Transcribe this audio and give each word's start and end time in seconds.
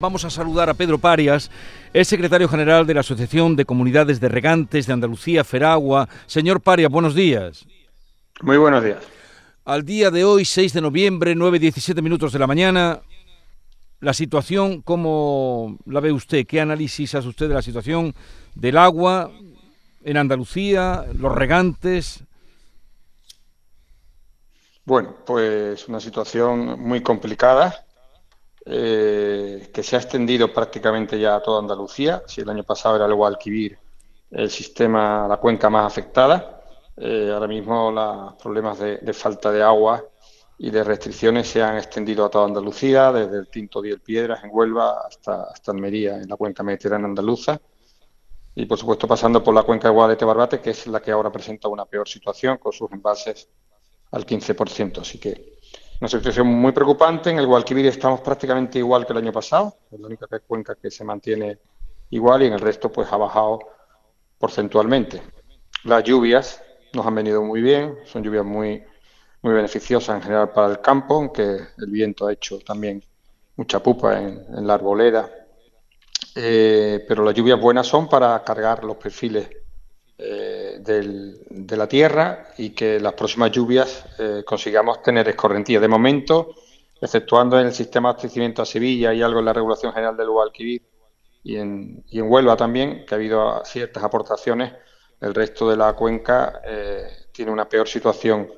Vamos 0.00 0.24
a 0.24 0.30
saludar 0.30 0.70
a 0.70 0.74
Pedro 0.74 0.96
Parias, 0.96 1.50
es 1.92 2.06
secretario 2.06 2.48
general 2.48 2.86
de 2.86 2.94
la 2.94 3.00
Asociación 3.00 3.56
de 3.56 3.64
Comunidades 3.64 4.20
de 4.20 4.28
Regantes 4.28 4.86
de 4.86 4.92
Andalucía, 4.92 5.42
Feragua. 5.42 6.08
Señor 6.26 6.60
Parias, 6.60 6.88
buenos 6.88 7.16
días. 7.16 7.66
Muy 8.40 8.58
buenos 8.58 8.84
días. 8.84 9.02
Al 9.64 9.84
día 9.84 10.12
de 10.12 10.24
hoy, 10.24 10.44
6 10.44 10.72
de 10.72 10.80
noviembre, 10.82 11.34
9.17 11.34 12.00
minutos 12.00 12.32
de 12.32 12.38
la 12.38 12.46
mañana, 12.46 13.00
la 13.98 14.14
situación, 14.14 14.82
¿cómo 14.82 15.76
la 15.84 15.98
ve 15.98 16.12
usted? 16.12 16.46
¿Qué 16.46 16.60
análisis 16.60 17.16
hace 17.16 17.26
usted 17.26 17.48
de 17.48 17.54
la 17.54 17.62
situación 17.62 18.14
del 18.54 18.76
agua 18.76 19.32
en 20.04 20.16
Andalucía, 20.16 21.06
los 21.12 21.34
regantes? 21.34 22.22
Bueno, 24.84 25.16
pues 25.26 25.88
una 25.88 25.98
situación 25.98 26.80
muy 26.80 27.02
complicada 27.02 27.84
eh, 28.70 29.70
que 29.72 29.82
se 29.82 29.96
ha 29.96 29.98
extendido 29.98 30.52
prácticamente 30.52 31.18
ya 31.18 31.36
a 31.36 31.42
toda 31.42 31.60
Andalucía. 31.60 32.22
Si 32.26 32.42
el 32.42 32.50
año 32.50 32.64
pasado 32.64 32.96
era 32.96 33.06
el 33.06 33.14
Guadalquivir 33.14 33.78
el 34.30 34.50
sistema, 34.50 35.26
la 35.26 35.38
cuenca 35.38 35.70
más 35.70 35.86
afectada, 35.86 36.62
eh, 36.98 37.30
ahora 37.32 37.46
mismo 37.46 37.90
los 37.90 38.34
problemas 38.34 38.78
de, 38.78 39.12
falta 39.14 39.50
de 39.50 39.62
agua 39.62 40.04
y 40.58 40.70
de 40.70 40.84
restricciones 40.84 41.48
se 41.48 41.62
han 41.62 41.78
extendido 41.78 42.26
a 42.26 42.28
toda 42.30 42.44
Andalucía, 42.44 43.10
desde 43.10 43.38
el 43.38 43.48
Tinto 43.48 43.80
Diel 43.80 44.00
Piedras 44.00 44.44
en 44.44 44.50
Huelva 44.52 45.06
hasta, 45.06 45.44
hasta 45.44 45.72
Almería, 45.72 46.16
en 46.16 46.28
la 46.28 46.36
cuenca 46.36 46.62
mediterránea 46.62 47.06
andaluza. 47.06 47.58
Y 48.54 48.66
por 48.66 48.76
supuesto 48.76 49.08
pasando 49.08 49.42
por 49.42 49.54
la 49.54 49.62
cuenca 49.62 49.88
de 49.88 49.94
Guadalete 49.94 50.26
Barbate, 50.26 50.60
que 50.60 50.70
es 50.70 50.86
la 50.88 51.00
que 51.00 51.10
ahora 51.10 51.32
presenta 51.32 51.68
una 51.68 51.86
peor 51.86 52.06
situación 52.06 52.58
con 52.58 52.72
sus 52.72 52.92
embalses 52.92 53.48
al 54.10 54.26
15%. 54.26 55.00
Así 55.00 55.18
que 55.18 55.47
una 56.00 56.08
situación 56.08 56.46
muy 56.46 56.72
preocupante. 56.72 57.30
En 57.30 57.38
el 57.38 57.46
Guadalquivir 57.46 57.86
estamos 57.86 58.20
prácticamente 58.20 58.78
igual 58.78 59.06
que 59.06 59.12
el 59.12 59.18
año 59.18 59.32
pasado. 59.32 59.74
Es 59.90 59.98
la 59.98 60.06
única 60.06 60.26
cuenca 60.40 60.76
que 60.76 60.90
se 60.90 61.04
mantiene 61.04 61.58
igual 62.10 62.42
y 62.42 62.46
en 62.46 62.54
el 62.54 62.60
resto 62.60 62.90
pues 62.90 63.12
ha 63.12 63.16
bajado 63.16 63.58
porcentualmente. 64.38 65.22
Las 65.84 66.04
lluvias 66.04 66.62
nos 66.94 67.06
han 67.06 67.14
venido 67.14 67.42
muy 67.42 67.60
bien, 67.60 67.98
son 68.04 68.22
lluvias 68.22 68.44
muy, 68.44 68.82
muy 69.42 69.54
beneficiosas 69.54 70.16
en 70.16 70.22
general 70.22 70.50
para 70.52 70.68
el 70.68 70.80
campo, 70.80 71.16
aunque 71.16 71.42
el 71.42 71.90
viento 71.90 72.26
ha 72.26 72.32
hecho 72.32 72.58
también 72.60 73.02
mucha 73.56 73.82
pupa 73.82 74.18
en, 74.20 74.66
la 74.66 74.74
arboleda. 74.74 75.30
Eh, 76.34 77.04
pero 77.08 77.24
las 77.24 77.34
lluvias 77.34 77.60
buenas 77.60 77.86
son 77.86 78.08
para 78.08 78.42
cargar 78.44 78.84
los 78.84 78.96
perfiles 78.96 79.48
eh, 80.16 80.57
de 80.78 81.76
la 81.76 81.88
tierra 81.88 82.48
y 82.56 82.70
que 82.70 83.00
las 83.00 83.12
próximas 83.14 83.50
lluvias 83.50 84.04
eh, 84.18 84.42
consigamos 84.44 85.02
tener 85.02 85.28
escorrentía. 85.28 85.80
De 85.80 85.88
momento, 85.88 86.54
exceptuando 87.00 87.58
en 87.60 87.66
el 87.66 87.72
sistema 87.72 88.08
de 88.08 88.12
abastecimiento 88.12 88.62
a 88.62 88.66
Sevilla 88.66 89.12
y 89.12 89.22
algo 89.22 89.38
en 89.40 89.44
la 89.44 89.52
regulación 89.52 89.92
general 89.92 90.16
del 90.16 90.30
Guadalquivir 90.30 90.82
y 91.42 91.56
en, 91.56 92.04
y 92.08 92.18
en 92.18 92.30
Huelva 92.30 92.56
también, 92.56 93.04
que 93.06 93.14
ha 93.14 93.16
habido 93.16 93.64
ciertas 93.64 94.02
aportaciones, 94.02 94.72
el 95.20 95.34
resto 95.34 95.68
de 95.68 95.76
la 95.76 95.94
cuenca 95.94 96.60
eh, 96.64 97.08
tiene 97.32 97.50
una 97.50 97.68
peor 97.68 97.88
situación 97.88 98.48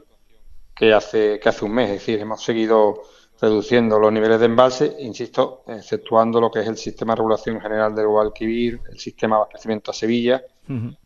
que 0.74 0.92
hace, 0.92 1.38
que 1.40 1.48
hace 1.48 1.64
un 1.64 1.72
mes. 1.72 1.90
Es 1.90 2.00
decir, 2.00 2.20
hemos 2.20 2.42
seguido 2.42 3.02
reduciendo 3.40 3.98
los 3.98 4.12
niveles 4.12 4.38
de 4.38 4.46
embalse, 4.46 4.96
insisto, 4.98 5.62
exceptuando 5.66 6.40
lo 6.40 6.50
que 6.50 6.60
es 6.60 6.68
el 6.68 6.76
sistema 6.76 7.14
de 7.14 7.18
regulación 7.18 7.60
general 7.60 7.94
del 7.94 8.06
Guadalquivir, 8.06 8.80
el 8.90 8.98
sistema 8.98 9.36
de 9.36 9.42
abastecimiento 9.42 9.90
a 9.90 9.94
Sevilla 9.94 10.42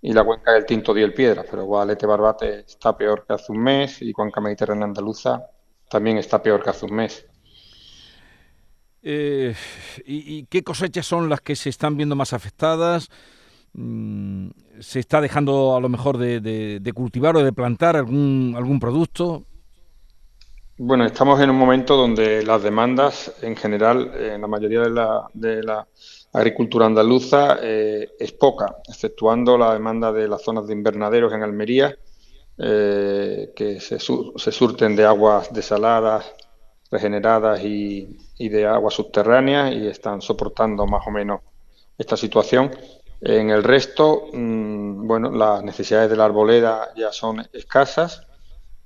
y 0.02 0.12
la 0.12 0.24
cuenca 0.24 0.52
del 0.52 0.66
Tinto 0.66 0.92
Diel 0.92 1.14
Piedra, 1.14 1.44
pero 1.50 1.64
Guadalete 1.64 2.06
Barbate 2.06 2.60
está 2.60 2.96
peor 2.96 3.24
que 3.26 3.32
hace 3.32 3.50
un 3.50 3.62
mes 3.62 4.02
y 4.02 4.12
cuenca 4.12 4.40
mediterránea 4.40 4.84
andaluza 4.84 5.48
también 5.94 6.18
está 6.18 6.42
peor 6.42 6.62
que 6.62 6.70
hace 6.70 6.86
un 6.86 6.94
mes. 6.94 7.24
Eh, 9.02 9.54
¿y, 10.06 10.44
qué 10.46 10.64
cosechas 10.64 11.06
son 11.06 11.28
las 11.28 11.40
que 11.40 11.54
se 11.56 11.68
están 11.68 11.96
viendo 11.96 12.16
más 12.16 12.32
afectadas? 12.32 13.08
Mm, 13.74 14.48
¿Se 14.80 14.98
está 14.98 15.20
dejando 15.20 15.76
a 15.76 15.80
lo 15.80 15.88
mejor 15.88 16.16
de, 16.18 16.92
cultivar 16.94 17.36
o 17.36 17.44
de 17.44 17.52
plantar 17.52 17.96
algún, 17.96 18.54
algún 18.56 18.80
producto? 18.80 19.44
Bueno, 20.78 21.04
estamos 21.04 21.40
en 21.40 21.50
un 21.50 21.56
momento 21.56 21.96
donde 21.96 22.42
las 22.42 22.62
demandas 22.62 23.32
en 23.42 23.54
general, 23.54 24.10
en 24.16 24.40
la 24.40 24.48
mayoría 24.48 24.80
de 24.80 24.90
la, 24.90 25.28
de 25.32 25.62
la 25.62 25.86
agricultura 26.34 26.86
andaluza 26.86 27.58
eh, 27.62 28.10
es 28.18 28.32
poca, 28.32 28.76
exceptuando 28.88 29.56
la 29.56 29.72
demanda 29.72 30.12
de 30.12 30.26
las 30.28 30.42
zonas 30.42 30.66
de 30.66 30.72
invernaderos 30.72 31.32
en 31.32 31.42
Almería, 31.42 31.96
eh, 32.58 33.52
que 33.54 33.80
se, 33.80 33.98
surten 33.98 34.96
de 34.96 35.04
aguas 35.04 35.52
desaladas, 35.52 36.34
regeneradas 36.90 37.60
y, 37.62 38.18
de 38.38 38.66
aguas 38.66 38.94
subterráneas 38.94 39.72
y 39.72 39.86
están 39.86 40.20
soportando 40.20 40.86
más 40.86 41.06
o 41.06 41.10
menos 41.10 41.40
esta 41.96 42.16
situación. 42.16 42.70
En 43.20 43.50
el 43.50 43.62
resto, 43.62 44.26
mm, 44.32 45.06
bueno, 45.06 45.30
las 45.30 45.62
necesidades 45.62 46.10
de 46.10 46.16
la 46.16 46.24
arboleda 46.24 46.90
ya 46.96 47.12
son 47.12 47.46
escasas, 47.52 48.26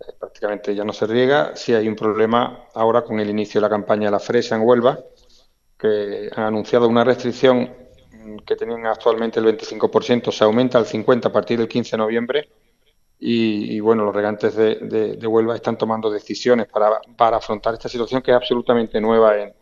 eh, 0.01 0.13
prácticamente 0.19 0.75
ya 0.75 0.85
no 0.85 0.93
se 0.93 1.07
riega. 1.07 1.57
Sí 1.57 1.73
hay 1.73 1.89
un 1.89 1.97
problema 1.97 2.67
ahora 2.75 3.03
con 3.03 3.21
el 3.21 3.31
inicio 3.31 3.59
de 3.59 3.63
la 3.63 3.71
campaña 3.71 4.09
de 4.09 4.13
la 4.13 4.21
fresa 4.21 4.55
en 4.55 4.63
Huelva, 4.63 4.99
que 5.79 6.29
han 6.35 6.45
anunciado 6.45 6.89
una 6.89 7.05
restricción 7.05 7.73
que 8.45 8.57
tenían 8.57 8.87
actualmente 8.87 9.41
el 9.41 9.47
25%, 9.47 10.33
se 10.33 10.45
aumenta 10.45 10.79
al 10.79 10.87
50% 10.87 11.27
a 11.27 11.33
partir 11.33 11.59
del 11.59 11.69
15 11.69 11.93
de 11.93 11.99
noviembre. 11.99 12.49
Y, 13.21 13.81
bueno, 13.81 14.05
los 14.05 14.15
regantes 14.15 14.55
de, 14.55 15.27
Huelva 15.27 15.57
están 15.57 15.77
tomando 15.77 16.09
decisiones 16.09 16.69
para, 16.69 17.01
para, 17.17 17.39
afrontar 17.39 17.75
esta 17.75 17.89
situación 17.89 18.23
que 18.23 18.31
es 18.31 18.37
absolutamente 18.37 19.01
nueva 19.01 19.37
en, 19.37 19.53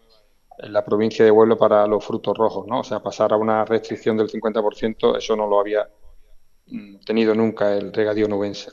la 0.58 0.84
provincia 0.84 1.24
de 1.24 1.30
Huelva 1.30 1.56
para 1.56 1.86
los 1.86 2.04
frutos 2.04 2.36
rojos, 2.36 2.66
¿no? 2.66 2.80
O 2.80 2.84
sea, 2.84 3.00
pasar 3.00 3.32
a 3.32 3.36
una 3.36 3.64
restricción 3.64 4.16
del 4.16 4.28
50%, 4.28 5.16
eso 5.16 5.36
no 5.36 5.46
lo 5.46 5.60
había 5.60 5.88
mm, 6.66 6.98
tenido 6.98 7.34
nunca 7.34 7.74
el 7.74 7.92
regadío 7.92 8.28
nubense. 8.28 8.70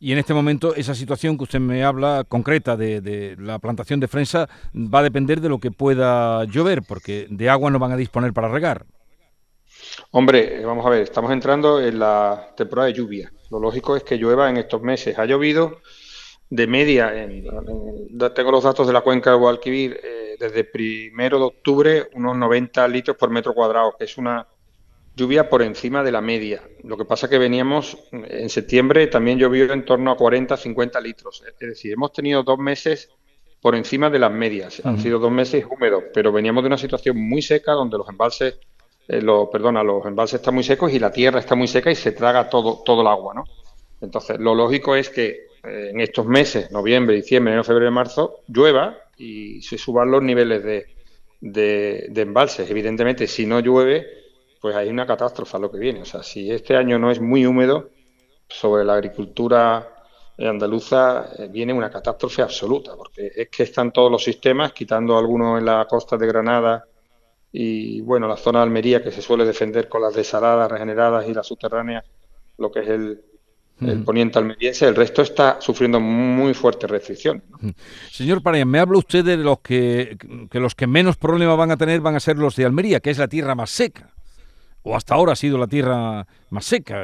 Y 0.00 0.12
en 0.12 0.18
este 0.18 0.34
momento 0.34 0.74
esa 0.74 0.94
situación 0.94 1.38
que 1.38 1.44
usted 1.44 1.60
me 1.60 1.84
habla 1.84 2.24
concreta 2.28 2.76
de, 2.76 3.36
la 3.38 3.58
plantación 3.58 4.00
de 4.00 4.08
fresa 4.08 4.48
va 4.74 4.98
a 4.98 5.02
depender 5.02 5.40
de 5.40 5.48
lo 5.48 5.58
que 5.58 5.70
pueda 5.70 6.44
llover, 6.44 6.82
porque 6.82 7.26
de 7.30 7.48
agua 7.48 7.70
no 7.70 7.78
van 7.78 7.92
a 7.92 7.96
disponer 7.96 8.32
para 8.32 8.48
regar. 8.48 8.84
Hombre, 10.10 10.64
vamos 10.64 10.84
a 10.86 10.90
ver, 10.90 11.02
estamos 11.02 11.32
entrando 11.32 11.80
en 11.80 11.98
la 11.98 12.52
temporada 12.56 12.88
de 12.88 12.94
lluvia. 12.94 13.32
Lo 13.50 13.58
lógico 13.58 13.96
es 13.96 14.02
que 14.02 14.16
llueva 14.16 14.50
en 14.50 14.56
estos 14.56 14.82
meses. 14.82 15.18
Ha 15.18 15.24
llovido 15.24 15.80
de 16.50 16.66
media, 16.66 17.12
tengo 18.34 18.50
los 18.50 18.64
datos 18.64 18.86
de 18.86 18.92
la 18.92 19.00
cuenca 19.00 19.30
del 19.30 19.40
Guadalquivir, 19.40 19.98
eh, 20.02 20.36
desde 20.38 20.64
primero 20.64 21.38
de 21.38 21.44
octubre 21.44 22.08
unos 22.14 22.36
90 22.36 22.86
litros 22.88 23.16
por 23.16 23.30
metro 23.30 23.54
cuadrado, 23.54 23.94
que 23.98 24.04
es 24.04 24.18
una 24.18 24.46
lluvia 25.16 25.48
por 25.48 25.62
encima 25.62 26.02
de 26.02 26.12
la 26.12 26.20
media. 26.20 26.62
Lo 26.82 26.96
que 26.96 27.04
pasa 27.04 27.28
que 27.28 27.38
veníamos 27.38 27.96
en 28.12 28.48
septiembre 28.48 29.06
también 29.06 29.38
llovió 29.38 29.72
en 29.72 29.84
torno 29.84 30.10
a 30.10 30.16
40, 30.16 30.56
50 30.56 31.00
litros. 31.00 31.42
Es 31.60 31.68
decir, 31.68 31.92
hemos 31.92 32.12
tenido 32.12 32.42
dos 32.42 32.58
meses 32.58 33.10
por 33.60 33.74
encima 33.74 34.10
de 34.10 34.18
las 34.18 34.32
medias. 34.32 34.84
Han 34.84 34.98
sido 34.98 35.18
dos 35.18 35.30
meses 35.30 35.64
húmedos, 35.64 36.04
pero 36.12 36.32
veníamos 36.32 36.62
de 36.62 36.66
una 36.66 36.78
situación 36.78 37.16
muy 37.16 37.40
seca 37.40 37.72
donde 37.72 37.96
los 37.96 38.08
embalses, 38.08 38.58
eh, 39.08 39.22
perdona, 39.50 39.82
los 39.82 40.04
embalses 40.04 40.40
están 40.40 40.54
muy 40.54 40.64
secos 40.64 40.92
y 40.92 40.98
la 40.98 41.10
tierra 41.10 41.38
está 41.38 41.54
muy 41.54 41.68
seca 41.68 41.90
y 41.90 41.94
se 41.94 42.12
traga 42.12 42.50
todo, 42.50 42.82
todo 42.84 43.00
el 43.00 43.06
agua, 43.06 43.32
¿no? 43.34 43.44
Entonces, 44.00 44.38
lo 44.38 44.54
lógico 44.54 44.96
es 44.96 45.08
que 45.08 45.46
eh, 45.62 45.90
en 45.92 46.00
estos 46.00 46.26
meses, 46.26 46.70
noviembre, 46.72 47.16
diciembre, 47.16 47.52
enero, 47.52 47.64
febrero 47.64 47.90
y 47.90 47.94
marzo, 47.94 48.40
llueva 48.48 48.98
y 49.16 49.62
se 49.62 49.78
suban 49.78 50.10
los 50.10 50.22
niveles 50.22 50.62
de, 50.62 50.86
de, 51.40 52.06
de 52.10 52.20
embalses. 52.20 52.68
Evidentemente, 52.68 53.26
si 53.26 53.46
no 53.46 53.60
llueve, 53.60 54.23
pues 54.64 54.76
hay 54.76 54.88
una 54.88 55.06
catástrofe 55.06 55.58
a 55.58 55.60
lo 55.60 55.70
que 55.70 55.76
viene. 55.76 56.00
O 56.00 56.04
sea, 56.06 56.22
si 56.22 56.50
este 56.50 56.74
año 56.74 56.98
no 56.98 57.10
es 57.10 57.20
muy 57.20 57.44
húmedo, 57.44 57.90
sobre 58.48 58.82
la 58.82 58.94
agricultura 58.94 60.06
andaluza 60.38 61.26
eh, 61.36 61.48
viene 61.52 61.74
una 61.74 61.90
catástrofe 61.90 62.40
absoluta, 62.40 62.96
porque 62.96 63.30
es 63.36 63.50
que 63.50 63.64
están 63.64 63.92
todos 63.92 64.10
los 64.10 64.24
sistemas, 64.24 64.72
quitando 64.72 65.18
algunos 65.18 65.58
en 65.58 65.66
la 65.66 65.86
costa 65.86 66.16
de 66.16 66.26
Granada 66.26 66.82
y, 67.52 68.00
bueno, 68.00 68.26
la 68.26 68.38
zona 68.38 68.60
de 68.60 68.62
Almería, 68.62 69.02
que 69.02 69.10
se 69.10 69.20
suele 69.20 69.44
defender 69.44 69.86
con 69.86 70.00
las 70.00 70.14
desaladas, 70.14 70.72
regeneradas 70.72 71.28
y 71.28 71.34
las 71.34 71.46
subterráneas, 71.46 72.06
lo 72.56 72.72
que 72.72 72.80
es 72.80 72.88
el, 72.88 73.22
poniente 74.02 74.38
almeriense, 74.38 74.88
el 74.88 74.96
resto 74.96 75.20
está 75.20 75.60
sufriendo 75.60 76.00
muy 76.00 76.54
fuertes 76.54 76.90
restricciones. 76.90 77.42
Señor 78.10 78.42
Pareja, 78.42 78.64
me 78.64 78.78
habla 78.78 78.96
usted 78.96 79.26
de 79.26 79.36
los 79.36 79.60
que, 79.60 80.16
que 80.50 80.58
los 80.58 80.74
que 80.74 80.86
menos 80.86 81.18
problemas 81.18 81.58
van 81.58 81.70
a 81.70 81.76
tener 81.76 82.00
van 82.00 82.14
a 82.14 82.20
ser 82.20 82.38
los 82.38 82.56
de 82.56 82.64
Almería, 82.64 83.00
que 83.00 83.10
es 83.10 83.18
la 83.18 83.28
tierra 83.28 83.54
más 83.54 83.68
seca 83.68 84.13
o 84.84 84.94
hasta 84.94 85.14
ahora 85.14 85.32
ha 85.32 85.36
sido 85.36 85.58
la 85.58 85.66
tierra 85.66 86.26
más 86.50 86.64
seca. 86.64 87.02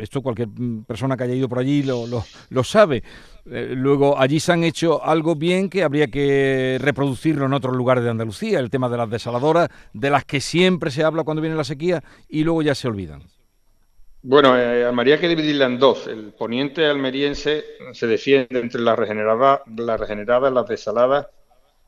Esto 0.00 0.22
cualquier 0.22 0.48
persona 0.86 1.16
que 1.16 1.24
haya 1.24 1.34
ido 1.34 1.48
por 1.48 1.58
allí 1.58 1.82
lo, 1.82 2.64
sabe. 2.64 3.02
Eh, 3.50 3.72
luego, 3.74 4.18
allí 4.18 4.38
se 4.38 4.52
han 4.52 4.62
hecho 4.64 5.02
algo 5.04 5.34
bien 5.34 5.68
que 5.68 5.82
habría 5.82 6.08
que 6.08 6.78
reproducirlo 6.80 7.46
en 7.46 7.54
otros 7.54 7.74
lugares 7.74 8.04
de 8.04 8.10
Andalucía, 8.10 8.60
el 8.60 8.70
tema 8.70 8.88
de 8.88 8.98
las 8.98 9.10
desaladoras, 9.10 9.68
de 9.92 10.10
las 10.10 10.24
que 10.24 10.40
siempre 10.40 10.90
se 10.90 11.04
habla 11.04 11.24
cuando 11.24 11.40
viene 11.40 11.56
la 11.56 11.64
sequía 11.64 12.04
y 12.28 12.44
luego 12.44 12.62
ya 12.62 12.74
se 12.74 12.86
olvidan. 12.86 13.22
Bueno, 14.28 14.58
eh, 14.58 14.84
Almería 14.84 15.14
hay 15.14 15.20
que 15.20 15.28
dividirla 15.28 15.66
en 15.66 15.78
dos. 15.78 16.08
El 16.08 16.32
poniente 16.32 16.84
almeriense 16.84 17.64
se 17.92 18.06
defiende 18.08 18.58
entre 18.60 18.80
las 18.80 18.98
regeneradas, 18.98 19.60
las 19.76 20.00
regeneradas, 20.00 20.52
las 20.52 20.66
desaladas 20.66 21.28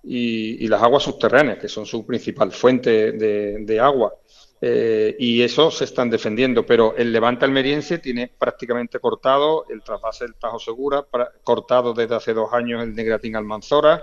y, 0.04 0.68
las 0.68 0.82
aguas 0.82 1.02
subterráneas, 1.02 1.58
que 1.58 1.68
son 1.68 1.84
su 1.84 2.06
principal 2.06 2.52
fuente 2.52 3.12
de, 3.12 3.80
agua. 3.80 4.14
Eh, 4.60 5.14
y 5.18 5.42
eso 5.42 5.70
se 5.70 5.84
están 5.84 6.10
defendiendo, 6.10 6.66
pero 6.66 6.96
el 6.96 7.12
Levante 7.12 7.44
almeriense 7.44 7.98
tiene 7.98 8.28
prácticamente 8.36 8.98
cortado 8.98 9.66
el 9.68 9.82
trasvase 9.82 10.24
del 10.24 10.34
Tajo 10.34 10.58
Segura, 10.58 11.06
cortado 11.44 11.94
desde 11.94 12.16
hace 12.16 12.34
dos 12.34 12.52
años 12.52 12.82
el 12.82 12.94
Negratín 12.94 13.36
Almanzora, 13.36 14.02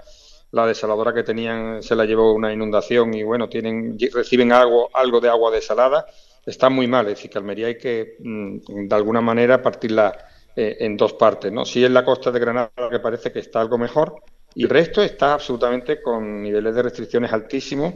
la 0.51 0.65
desaladora 0.65 1.13
que 1.13 1.23
tenían 1.23 1.83
se 1.83 1.95
la 1.95 2.05
llevó 2.05 2.33
una 2.33 2.53
inundación 2.53 3.13
y 3.13 3.23
bueno, 3.23 3.49
tienen 3.49 3.97
reciben 4.13 4.53
algo, 4.53 4.89
algo 4.93 5.19
de 5.19 5.27
agua 5.27 5.51
desalada, 5.51 6.05
está 6.45 6.69
muy 6.69 6.87
mal, 6.87 7.07
es 7.07 7.15
decir, 7.15 7.29
que 7.29 7.37
Almería 7.37 7.67
hay 7.67 7.77
que 7.77 8.15
mm, 8.19 8.87
de 8.87 8.95
alguna 8.95 9.19
manera 9.19 9.61
partirla 9.61 10.15
eh, 10.55 10.77
en 10.79 10.95
dos 10.95 11.13
partes, 11.13 11.51
¿no? 11.51 11.65
Sí 11.65 11.83
en 11.83 11.93
la 11.93 12.05
costa 12.05 12.31
de 12.31 12.39
Granada 12.39 12.71
que 12.89 12.99
parece 12.99 13.29
que 13.29 13.39
está 13.39 13.59
algo 13.59 13.77
mejor, 13.77 14.21
y 14.53 14.63
el 14.63 14.69
resto 14.69 15.03
está 15.03 15.33
absolutamente 15.33 16.01
con 16.01 16.41
niveles 16.41 16.73
de 16.73 16.81
restricciones 16.81 17.33
altísimos. 17.33 17.93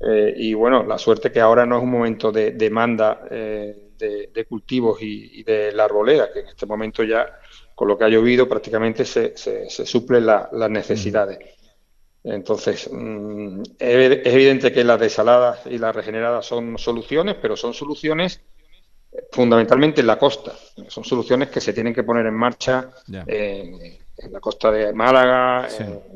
Eh, 0.00 0.34
y 0.36 0.54
bueno, 0.54 0.82
la 0.82 0.98
suerte 0.98 1.32
que 1.32 1.40
ahora 1.40 1.64
no 1.64 1.78
es 1.78 1.82
un 1.82 1.90
momento 1.90 2.30
de 2.30 2.52
demanda 2.52 3.22
eh, 3.30 3.92
de, 3.98 4.46
cultivos 4.46 4.98
y, 5.00 5.42
de 5.42 5.72
la 5.72 5.84
arboleda, 5.84 6.30
que 6.32 6.40
en 6.40 6.48
este 6.48 6.66
momento 6.66 7.02
ya, 7.02 7.38
con 7.74 7.88
lo 7.88 7.96
que 7.96 8.04
ha 8.04 8.08
llovido, 8.08 8.46
prácticamente 8.46 9.04
se, 9.06 9.36
se, 9.36 9.86
suplen 9.86 10.26
las 10.26 10.70
necesidades. 10.70 11.38
Entonces, 12.22 12.90
mm, 12.92 13.62
es 13.78 14.26
evidente 14.26 14.72
que 14.72 14.84
las 14.84 15.00
desaladas 15.00 15.60
y 15.66 15.78
las 15.78 15.96
regeneradas 15.96 16.44
son 16.44 16.76
soluciones, 16.76 17.36
pero 17.40 17.56
son 17.56 17.72
soluciones 17.72 18.42
fundamentalmente 19.32 20.02
en 20.02 20.08
la 20.08 20.18
costa. 20.18 20.52
Son 20.88 21.04
soluciones 21.04 21.48
que 21.48 21.60
se 21.60 21.72
tienen 21.72 21.94
que 21.94 22.02
poner 22.02 22.26
en 22.26 22.34
marcha 22.34 22.90
en 24.18 24.32
la 24.32 24.40
costa 24.40 24.70
de 24.70 24.92
Málaga, 24.92 25.68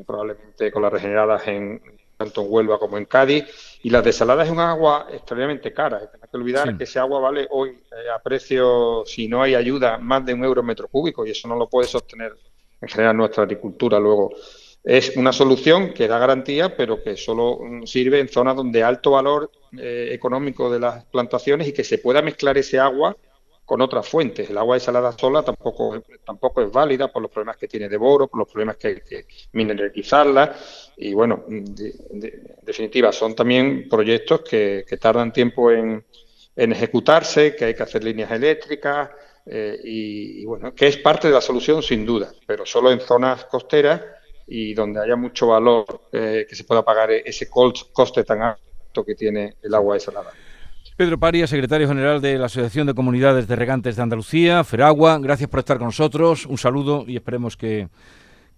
probablemente 0.07 0.71
con 0.71 0.83
las 0.83 0.93
regeneradas 0.93 1.47
en 1.49 2.00
tanto 2.21 2.43
en 2.43 2.49
Huelva 2.51 2.79
como 2.79 2.99
en 2.99 3.07
Cádiz. 3.07 3.45
Y 3.83 3.89
las 3.89 4.05
desaladas 4.05 4.47
es 4.47 4.53
un 4.53 4.61
agua 4.61 5.07
extremadamente 5.11 5.73
cara. 5.73 6.11
Hay 6.13 6.29
que 6.31 6.37
olvidar 6.37 6.77
que 6.77 6.85
ese 6.85 6.99
agua 6.99 7.19
vale 7.19 7.49
hoy 7.51 7.71
eh, 7.71 8.11
a 8.15 8.19
precio, 8.19 9.05
si 9.07 9.27
no 9.27 9.43
hay 9.43 9.55
ayuda, 9.55 9.97
más 9.97 10.27
de 10.27 10.35
un 10.35 10.45
euro 10.45 10.63
metro 10.63 10.87
cúbico 10.89 11.27
y 11.27 11.31
eso 11.31 11.49
no 11.49 11.57
lo 11.57 11.67
puede 11.67 11.89
sostener 11.89 12.35
en 12.83 12.89
general 12.91 13.17
nuestra 13.17 13.45
agricultura. 13.45 13.99
Luego, 13.99 14.35
es 14.85 15.17
una 15.17 15.33
solución 15.33 15.95
que 15.95 16.09
da 16.09 16.19
garantía, 16.19 16.77
pero 16.77 17.03
que 17.03 17.17
solo 17.17 17.59
mm, 17.63 17.87
sirve 17.87 18.21
en 18.21 18.29
zonas 18.29 18.55
donde 18.55 18.83
alto 18.83 19.13
valor 19.13 19.51
eh, 19.79 20.11
económico 20.13 20.71
de 20.71 20.81
las 20.81 21.07
plantaciones 21.07 21.69
y 21.69 21.73
que 21.73 21.85
se 21.85 21.97
pueda 21.97 22.21
mezclar 22.21 22.59
ese 22.59 22.79
agua 22.79 23.17
con 23.71 23.83
otras 23.83 24.09
fuentes. 24.09 24.51
El 24.51 24.59
agua 24.59 24.75
desalada 24.75 25.13
sola 25.13 25.45
tampoco, 25.45 26.03
tampoco 26.25 26.61
es 26.61 26.73
válida 26.73 27.07
por 27.07 27.23
los 27.23 27.31
problemas 27.31 27.57
que 27.57 27.69
tiene 27.69 27.89
de 27.89 27.97
boro, 27.97 28.27
por 28.27 28.41
los 28.41 28.49
problemas 28.49 28.77
que 28.79 28.89
hay 28.89 28.95
que 28.97 29.27
mineralizarla. 29.53 30.57
Y 30.97 31.15
bueno, 31.15 31.45
de, 31.47 32.57
definitiva, 32.63 33.13
son 33.13 33.37
también 33.37 33.89
proyectos 33.89 34.41
que, 34.41 34.85
tardan 35.01 35.33
tiempo 35.33 35.71
en, 35.71 36.05
ejecutarse, 36.57 37.55
que 37.55 37.67
hay 37.67 37.75
que 37.75 37.85
hacer 37.85 38.03
líneas 38.03 38.33
eléctricas. 38.33 39.11
Eh, 39.47 39.79
y, 39.85 40.45
bueno, 40.47 40.75
que 40.75 40.89
es 40.89 40.97
parte 40.97 41.29
de 41.29 41.35
la 41.35 41.41
solución 41.41 41.81
sin 41.81 42.05
duda, 42.05 42.33
pero 42.45 42.67
solo 42.67 42.91
en 42.91 42.99
zonas 42.99 43.45
costeras 43.45 44.03
y 44.49 44.75
donde 44.75 45.01
haya 45.01 45.15
mucho 45.15 45.47
valor 45.47 46.09
eh, 46.11 46.45
que 46.49 46.57
se 46.57 46.65
pueda 46.65 46.85
pagar 46.85 47.13
ese 47.13 47.49
coste 47.49 48.25
tan 48.25 48.43
alto 48.43 49.05
que 49.05 49.15
tiene 49.15 49.55
el 49.63 49.73
agua 49.75 49.95
desalada. 49.95 50.33
Pedro 51.01 51.19
Paria, 51.19 51.47
secretario 51.47 51.89
general 51.89 52.21
de 52.21 52.37
la 52.37 52.45
Asociación 52.45 52.87
de 52.87 52.93
Comunidades 52.93 53.49
de 53.49 53.57
Regantes 53.57 53.97
de 53.97 54.03
Andalucía, 54.03 54.63
Feragua, 54.65 55.19
gracias 55.19 55.49
por 55.49 55.61
estar 55.61 55.79
con 55.79 55.87
nosotros, 55.87 56.45
un 56.45 56.59
saludo 56.59 57.05
y 57.07 57.17
esperemos 57.17 57.57
que, 57.57 57.89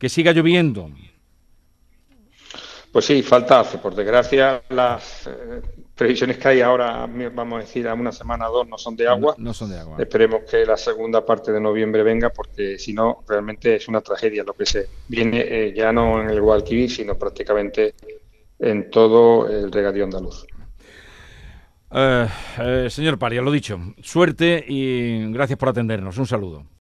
siga 0.09 0.33
lloviendo. 0.33 0.91
Pues 2.91 3.05
sí, 3.05 3.23
falta 3.23 3.61
hace. 3.61 3.79
Por 3.79 3.95
desgracia, 3.95 4.61
las 4.71 5.29
eh, 5.29 5.63
previsiones 5.95 6.39
que 6.39 6.49
hay 6.49 6.63
ahora, 6.63 7.09
vamos 7.33 7.59
a 7.59 7.61
decir, 7.61 7.87
a 7.87 7.95
una 7.95 8.11
semana 8.11 8.51
o 8.51 8.53
dos, 8.55 8.67
no 8.67 8.77
son 8.77 8.97
de 8.97 9.07
agua. 9.07 9.37
No, 9.39 9.55
son 9.55 9.71
de 9.71 9.79
agua. 9.79 9.99
Esperemos 10.01 10.41
que 10.51 10.67
la 10.67 10.77
segunda 10.77 11.25
parte 11.25 11.53
de 11.53 11.61
noviembre 11.61 12.03
venga, 12.03 12.31
porque 12.31 12.77
si 12.77 12.93
no, 12.93 13.23
realmente 13.29 13.77
es 13.77 13.87
una 13.87 14.01
tragedia 14.01 14.43
lo 14.43 14.55
que 14.55 14.67
se 14.67 14.89
viene 15.07 15.43
eh, 15.43 15.73
ya 15.77 15.93
no 15.93 16.21
en 16.21 16.29
el 16.29 16.41
Guadalquivir, 16.41 16.91
sino 16.91 17.17
prácticamente 17.17 17.95
en 18.59 18.91
todo 18.91 19.47
el 19.47 19.71
regadío 19.71 20.03
andaluz. 20.03 20.45
Eh, 21.95 22.29
eh, 22.59 22.87
señor 22.91 23.19
Paria, 23.19 23.43
lo 23.43 23.51
dicho, 23.51 23.79
suerte 24.03 24.65
y 24.67 25.31
gracias 25.33 25.59
por 25.59 25.69
atendernos. 25.69 26.17
Un 26.19 26.27
saludo. 26.27 26.73